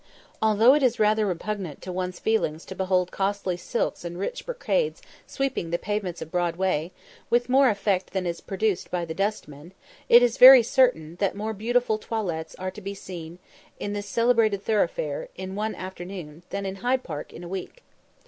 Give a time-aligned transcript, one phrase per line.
[0.41, 4.99] Although it is rather repugnant to one's feelings to behold costly silks and rich brocades
[5.27, 6.91] sweeping the pavements of Broadway,
[7.29, 9.73] with more effect than is produced by the dustmen,
[10.09, 13.37] it is very certain that more beautiful toilettes are to be seen
[13.79, 17.83] in this celebrated thoroughfare, in one afternoon, than in Hyde Park in a week.